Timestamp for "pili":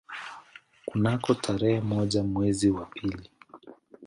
2.85-3.29